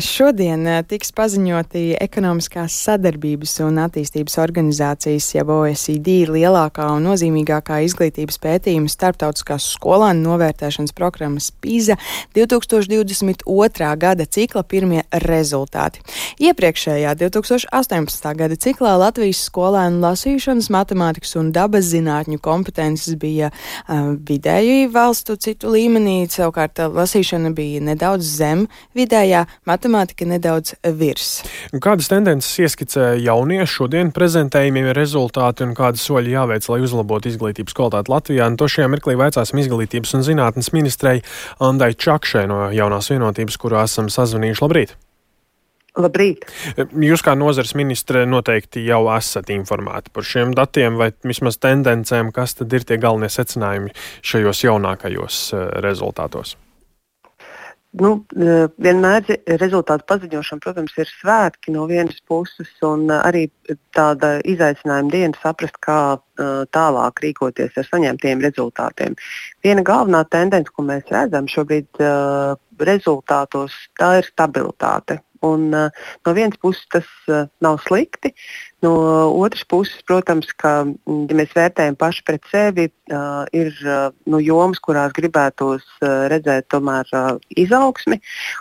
[0.00, 8.88] Šodien tiks paziņoti ekonomiskās sadarbības un attīstības organizācijas, jeb OECD, lielākā un nozīmīgākā izglītības pētījuma
[8.88, 11.98] starptautiskās skolānu novērtēšanas programmas PISA
[12.36, 13.90] 2022.
[14.00, 16.00] gada cikla pirmie rezultāti.
[16.40, 18.30] Iepriekšējā 2018.
[18.38, 25.74] gada ciklā Latvijas skolēnu lasīšanas, matemātikas un dabas zinātņu kompetences bija uh, vidēji valstu citu
[25.74, 28.66] līmenī, savukārt lasīšana bija nedaudz zem
[28.96, 29.44] vidējā
[29.82, 31.42] matemātika nedaudz virs.
[31.82, 38.12] Kādas tendences ieskicē jaunieši šodien prezentējumie rezultāti un kādi soļi jāveic, lai uzlabotu izglītības kvalitāti
[38.12, 38.46] Latvijā?
[38.46, 41.22] Un to šajā mirklī vaicāsim izglītības un zinātnes ministrei
[41.58, 44.62] Andai Čakšai no jaunās vienotības, kurā esam sazvanījuši.
[44.62, 44.94] Labrīt!
[45.98, 46.46] Labrīt!
[46.78, 52.56] Jūs kā nozares ministre noteikti jau esat informēti par šiem datiem vai vismaz tendencēm, kas
[52.60, 53.92] tad ir tie galvenie secinājumi
[54.24, 56.56] šajos jaunākajos eh, rezultātos.
[58.00, 59.26] Nu, e, vienmēr
[59.60, 63.42] rezultātu paziņošana, protams, ir svētki no vienas puses, un e, arī
[63.92, 69.16] tāda izaicinājuma diena saprast, kā uh, tālāk rīkoties ar saņemtiem rezultātiem.
[69.64, 72.00] Viena galvenā tendence, ko mēs redzam šobrīd
[72.80, 75.20] rezultātos, tā ir stabilitāte.
[75.42, 75.90] Un, uh,
[76.26, 78.30] no vienas puses tas uh, nav slikti,
[78.82, 78.92] no
[79.42, 83.74] otras puses, protams, ka, mm, ja mēs vērtējam paši pret sevi, uh, ir
[84.30, 85.82] nu, jomas, kurās gribētos
[86.30, 87.08] redzēt tomēr
[87.58, 88.20] izaugsmi.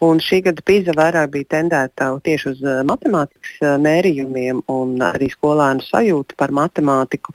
[0.00, 6.54] Šī gada pīza vairāk bija tendēta tieši uz matemātikas mērījumiem un arī skolēnu sajūtu par
[6.56, 7.34] matemātiku.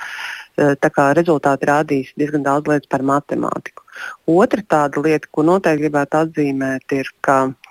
[0.58, 3.86] Tā kā rezultāti rādīs diezgan daudz lietas par matemātiku.
[4.34, 7.67] Otra tāda lieta, ko noteikti gribētu atzīmēt, ir, ka Eh,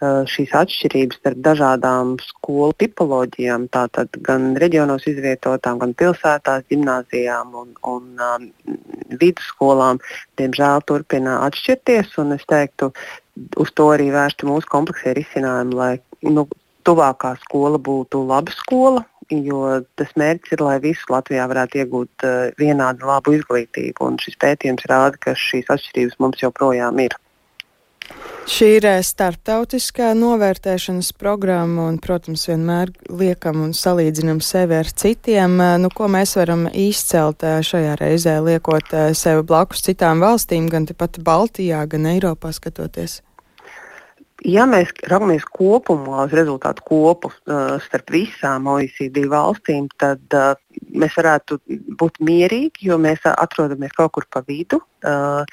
[0.00, 8.22] šīs atšķirības starp dažādām skolu tipoloģijām, tātad gan reģionos izvietotām, gan pilsētās, gimnāzijām un, un
[8.22, 8.46] um,
[9.18, 9.98] vidusskolām,
[10.38, 12.14] diemžēl turpina atšķirties.
[12.38, 12.92] Es teiktu,
[13.58, 16.46] uz to arī vērsti mūsu kompleksie risinājumi, lai nu,
[16.86, 22.36] tuvākā skola būtu laba skola, jo tas mērķis ir, lai visi Latvijā varētu iegūt uh,
[22.60, 23.98] vienādu labu izglītību.
[24.06, 27.18] Un šis pētījums rāda, ka šīs atšķirības mums joprojām ir.
[28.48, 35.58] Šī ir eh, starptautiskā novērtēšanas programma, un, protams, vienmēr liekam un salīdzinam sevi ar citiem.
[35.60, 40.88] Eh, nu, ko mēs varam izcelt eh, šajā reizē, liekot sevi blakus citām valstīm, gan
[40.88, 43.18] tepat Baltijā, gan Eiropā skatoties?
[44.48, 50.24] Ja mēs raugamies kopumā uz rezultātu kopu starp visām OECD valstīm, tad
[50.98, 51.58] mēs varētu
[51.98, 54.80] būt mierīgi, jo mēs atrodamies kaut kur pa vidu.
[54.98, 55.44] Uh,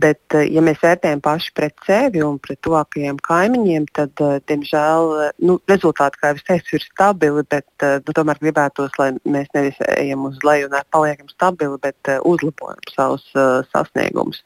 [0.00, 5.10] bet, uh, ja mēs vērtējam paši pret sevi un pret tuvākajiem kaimiņiem, tad, uh, diemžēl,
[5.44, 7.44] nu, rezultāti, kā jau teicu, ir stabili.
[7.44, 12.12] Bet, uh, nu, tomēr gribētos, lai mēs nevis ejam uz leju un paliekam stabili, bet
[12.12, 14.40] uh, uzlabojam savus uh, sasniegumus.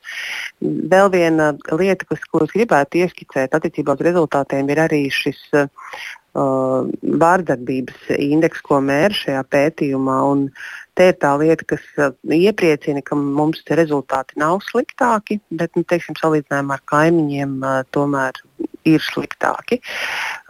[0.61, 5.71] Vēl viena lieta, kas, ko es gribētu ieskicēt attiecībā uz rezultātiem, ir arī šis uh,
[5.71, 10.19] uh, vārdarbības indeks, ko mēra šajā pētījumā.
[10.31, 10.45] Un
[10.95, 16.19] te ir tā lieta, kas uh, iepriecina, ka mums rezultāti nav sliktāki, bet, nu, teiksim,
[16.21, 18.39] salīdzinājumā ar kaimiņiem, uh, tomēr
[18.87, 19.81] ir sliktāki.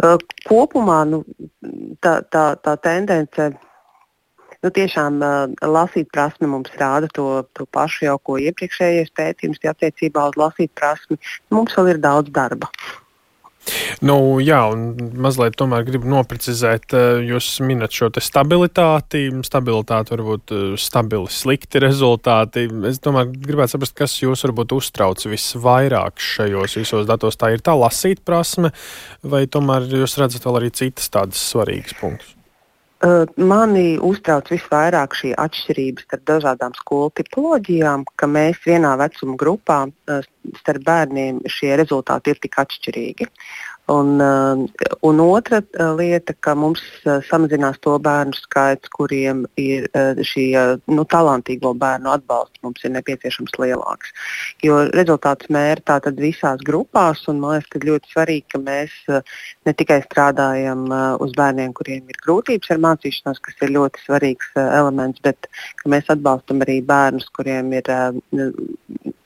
[0.03, 1.25] Uh, kopumā nu,
[2.05, 3.51] tā, tā, tā tendence.
[4.61, 10.29] Nu, tiešām uh, lasīt prasme mums rāda to, to pašu jau, ko iepriekšējais pētījums attiecībā
[10.29, 11.17] uz lasīt prasmi.
[11.49, 12.69] Mums vēl ir daudz darba.
[14.05, 19.27] Nu, jā, un mazliet tomēr gribu noprecizēt, eh, jūs minat šo stabilitāti.
[19.47, 22.67] Stabilitāte var būt eh, stabili, slikti rezultāti.
[22.89, 27.39] Es domāju, gribētu saprast, kas jūs varbūt uztrauc visvairāk šajos visos datos.
[27.41, 28.73] Tā ir tā lasīt prasme,
[29.23, 32.40] vai tomēr jūs redzat vēl arī citas tādas svarīgas punktus?
[33.01, 39.79] Mani uztrauc visvairāk šī atšķirība starp dažādām skolu tipoloģijām, ka mēs vienā vecuma grupā
[40.61, 43.31] starp bērniem šie rezultāti ir tik atšķirīgi.
[43.91, 44.69] Un, uh,
[45.01, 49.89] un otra uh, lieta, ka mums uh, samazinās to bērnu skaits, kuriem ir
[50.27, 50.45] šī
[50.91, 54.13] nu, talantīgo bērnu atbalsts, mums ir nepieciešams lielāks.
[54.65, 58.95] Jo rezultāts mēra tātad visās grupās, un man liekas, ka ļoti svarīgi, ka mēs
[59.67, 60.87] ne tikai strādājam
[61.25, 65.51] uz bērniem, kuriem ir grūtības ar mācīšanos, kas ir ļoti svarīgs elements, bet
[65.89, 67.91] mēs atbalstam arī bērnus, kuriem ir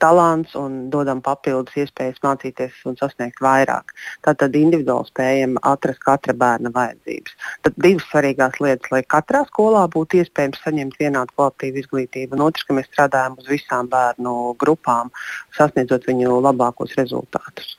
[0.02, 3.94] talants un dodam papildus iespējas mācīties un sasniegt vairāk.
[4.24, 7.36] Tātad tad individuāli spējam atrast katra bērna vajadzības.
[7.66, 12.66] Tad divas svarīgās lietas, lai katrā skolā būtu iespējams saņemt vienādu kvalitīvu izglītību, un otrs,
[12.66, 15.12] ka mēs strādājam uz visām bērnu grupām,
[15.56, 17.74] sasniedzot viņu labākos rezultātus.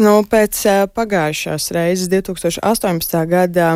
[0.00, 0.56] Nu, pēc
[0.96, 3.18] pagājušās reizes, 2018.
[3.28, 3.74] gada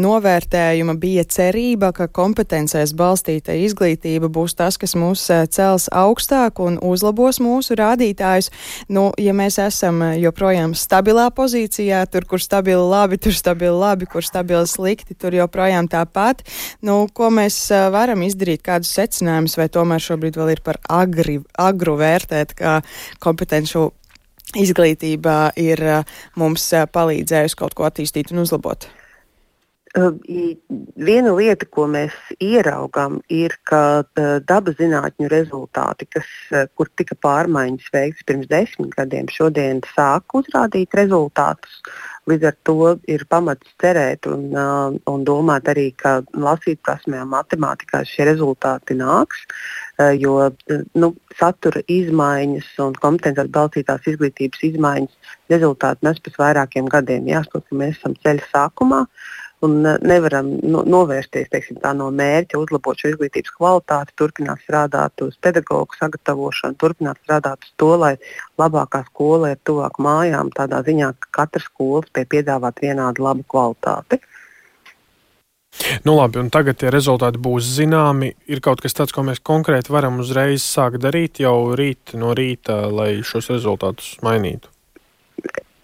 [0.00, 7.42] novērtējuma, bija cerība, ka kompetencēs balstīta izglītība būs tas, kas mūs cels augstāk un uzlabos
[7.44, 8.48] mūsu rādītājus.
[8.88, 14.24] Nu, ja mēs esam joprojām stabilā pozīcijā, tur, kur stabili labi, tur stabili labi, kur
[14.24, 16.40] stabili slikti, tur joprojām tāpat.
[16.80, 17.60] Nu, ko mēs
[17.92, 22.80] varam izdarīt, kādus secinājumus, vai tomēr šobrīd vēl ir par agri, agru vērtēt, kā
[23.20, 23.76] kompetenci
[24.54, 28.88] izglītība ir eh, mums eh, palīdzējusi kaut ko attīstīt un uzlabot?
[29.96, 32.12] Viena lieta, ko mēs
[32.42, 34.04] ieraugām, ir, ka
[34.44, 36.26] dabas zinātņu rezultāti, kas,
[36.76, 41.80] kur tika pārmaiņas veikts pirms desmit gadiem, šodien sāk uzrādīt rezultātus.
[42.28, 42.76] Līdz ar to
[43.08, 44.50] ir pamats cerēt un,
[45.08, 49.46] un domāt arī, ka lasīt prasmē un matemātikā šie rezultāti nāks.
[50.20, 50.50] Jo
[51.00, 51.08] nu,
[51.38, 57.30] satura izmaiņas un kompetences balstītās izglītības izmaiņas rezultāti nes pēc vairākiem gadiem.
[57.32, 59.06] Jāsaka, ka mēs esam ceļa sākumā.
[59.06, 65.24] Uh, un e, nevaram no, novērsties teiksim, no mērķa uzlabot šo izglītības kvalitāti, turpināt strādāt
[65.24, 68.14] uz pedagoģu sagatavošanu, turpināt strādāt uz to, lai
[68.60, 74.20] labākā skola ir tuvāk mājām, tādā ziņā, ka katra skola spēj piedāvāt vienādu labu kvalitāti.
[76.06, 78.32] Nu, labi, un tagad tie rezultāti būs zināmi.
[78.50, 82.86] Ir kaut kas tāds, ko mēs konkrēti varam uzreiz sākt darīt jau rīt no rīta,
[82.92, 84.72] lai šos rezultātus mainītu.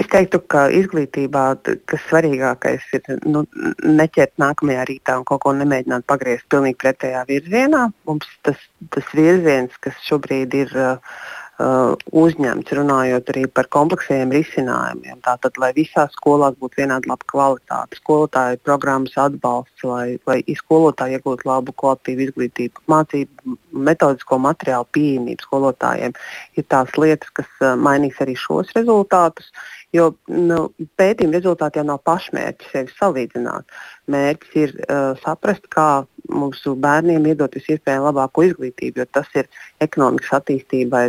[0.03, 3.45] Es teiktu, ka izglītībā tas svarīgākais ir nu,
[3.87, 7.85] neķert nākamajā rītā un kaut ko nemēģināt pagriezt pilnīgi pretējā virzienā.
[8.09, 8.59] Mums tas,
[8.91, 11.21] tas virziens, kas šobrīd ir uh,
[11.61, 15.21] uh, uzņemts, runājot arī par kompleksiem risinājumiem.
[15.25, 21.49] Tātad, lai visās skolās būtu vienāda laba kvalitāte, skolotāju programmas atbalsts, lai, lai skolotāji iegūtu
[21.49, 26.15] labu kvalitīvu izglītību, mācību, metodisko materiālu pieejamību skolotājiem,
[26.59, 29.51] ir tās lietas, kas uh, mainīs arī šos rezultātus.
[29.93, 33.75] Jo nu, pētījuma rezultāti jau nav pašmērķis sevi salīdzināt.
[34.13, 39.51] Mērķis ir uh, saprast, kā mūsu bērniem iedot visiespējami labāko izglītību, jo tas ir
[39.85, 41.05] ekonomikas attīstībai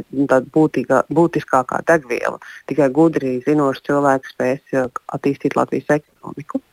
[0.57, 2.41] būtīgā, būtiskākā degviela.
[2.67, 6.63] Tikai gudri, zinoši cilvēki spēs uh, attīstīt Latvijas ekonomiku.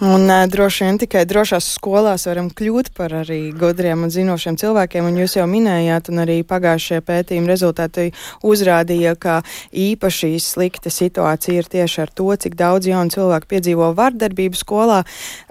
[0.00, 5.04] Un uh, droši vien tikai drošās skolās varam kļūt par arī gudriem un zinošiem cilvēkiem.
[5.06, 8.08] Un jūs jau minējāt, un arī pagājušajā pētījuma rezultāti
[8.40, 14.58] uzrādīja, ka īpaši slikta situācija ir tieši ar to, cik daudz jaunu cilvēku piedzīvo vardarbību
[14.58, 15.02] skolā.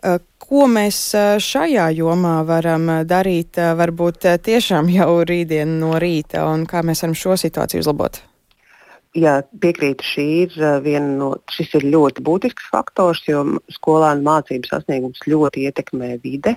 [0.01, 0.97] Uh, ko mēs
[1.39, 7.39] šajā jomā varam darīt, varbūt tiešām jau rītdien no rīta, un kā mēs varam šo
[7.39, 8.19] situāciju uzlabot?
[9.17, 10.53] Jā, piekrītu, šī ir
[10.85, 13.41] viena no, šis ir ļoti būtisks faktors, jo
[13.75, 16.53] skolēnu mācību sasniegums ļoti ietekmē vide,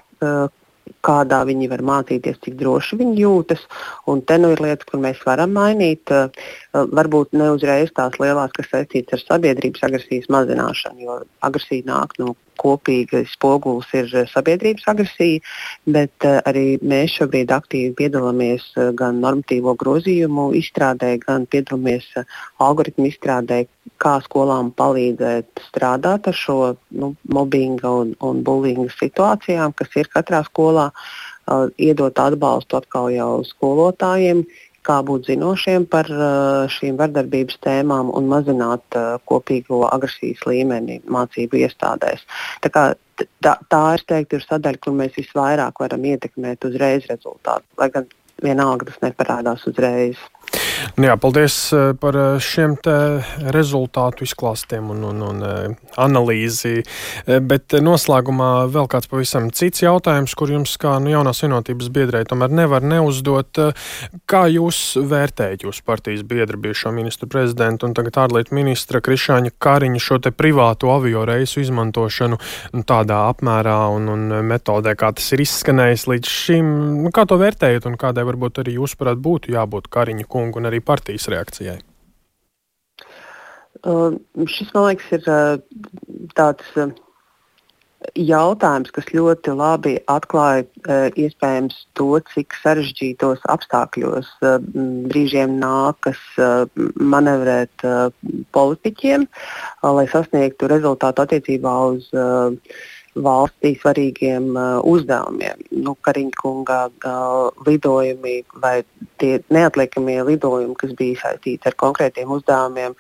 [1.05, 3.65] kādā viņi var mācīties, cik droši viņi jūtas.
[4.11, 6.13] Un te nu ir lietas, kur mēs varam mainīt.
[6.75, 12.33] Varbūt ne uzreiz tās lielās, kas saistītas ar sabiedrības agresijas mazināšanu, jo agresija nāk no
[12.59, 15.43] kopīgais spogulis ir eh, sabiedrības agresija,
[15.97, 18.67] bet uh, arī mēs šobrīd aktīvi piedalāmies
[18.99, 22.11] gan normatīvo grozījumu izstrādē, gan piedalāmies
[22.63, 23.65] algoritmu izstrādē,
[24.03, 26.59] kā skolām palīdzēt strādāt ar šo
[26.91, 30.91] nu, mobbinga un, un bullyinga situācijām, kas ir katrā skolā,
[31.79, 34.45] iedot atbalstu atkal jau skolotājiem,
[34.85, 41.63] kā būt zinošiem par uh, šīm vardarbības tēmām un mazināt uh, kopīgo agresijas līmeni mācību
[41.65, 42.25] iestādēs.
[42.65, 42.85] Tā, kā,
[43.45, 48.09] tā, tā ir, teiktu, ir sadaļa, kur mēs visvairāk varam ietekmēt uzreiz rezultātu, lai gan
[48.45, 50.21] vienalga tas neparādās uzreiz.
[50.95, 52.77] Nu jā, paldies eh, par eh, šiem
[53.55, 56.83] rezultātu izklāstiem un, un, un eh, analīzi.
[57.25, 62.53] Bet noslēgumā vēl kāds pavisam cits jautājums, kur jums kā nu, jaunās vienotības biedrei tomēr
[62.55, 63.59] nevar neuzdot.
[64.31, 70.03] Kā jūs vērtējat jūsu partijas biedru bijušo ministru prezidentu un tagad ārlietu ministra Krišāņa Kariņa
[70.03, 75.45] šo te privātu avio reisu izmantošanu nu, tādā apmērā un, un metodē, kā tas ir
[75.47, 76.73] izskanējis līdz šim?
[77.07, 80.71] Nu, kā to vērtējat un kādai varbūt arī jūs prāt būtu jābūt Kariņa kungu un
[80.71, 81.81] arī partijas reakcijai?
[83.85, 84.15] Uh,
[84.49, 85.59] šis, man liekas, ir uh,
[86.39, 86.93] tāds uh,
[88.17, 94.57] jautājums, kas ļoti labi atklāja uh, iespējams to, cik sarežģītos apstākļos uh,
[95.11, 96.65] brīžiem nākas uh,
[96.97, 98.09] manevrēt uh,
[98.57, 102.57] politiķiem, uh, lai sasniegtu rezultātu attiecībā uz uh,
[103.15, 105.63] valstī svarīgiem uh, uzdevumiem.
[105.85, 108.83] Nu, Kariņkunga uh, lidojumi vai
[109.23, 112.97] tie neatliekamie lidojumi, kas bija saistīti ar konkrētiem uzdevumiem,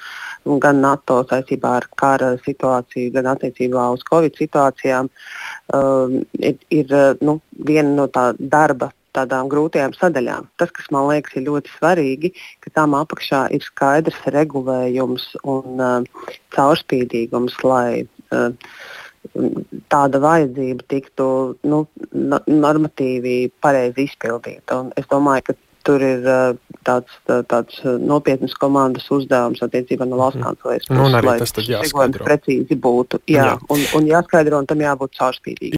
[0.62, 5.10] gan NATO saistībā ar kara situāciju, gan attiecībā uz Covid situācijām,
[5.74, 10.48] uh, ir, ir uh, nu, viena no tā darba tādām grūtajām sadaļām.
[10.58, 12.32] Tas, kas man liekas ir ļoti svarīgi,
[12.64, 18.50] ka tām apakšā ir skaidrs regulējums un uh, caurspīdīgums, lai uh,
[19.92, 21.26] tāda vajadzība tiktu
[21.68, 21.84] nu,
[22.46, 24.80] normatīvi pareizi izpildīta.
[24.82, 26.24] Un es domāju, ka tur ir
[26.86, 27.16] tāds,
[27.50, 30.46] tāds nopietns komandas uzdevums attiecībā no valsts mhm.
[30.48, 30.88] kancelēs.
[30.90, 32.24] Nu, un arī tas tad jāskaidro.
[32.26, 33.56] Precīzi būtu, jā, jā.
[33.72, 35.72] Un, un jāskaidro, un tam jābūt caurspīdīgam.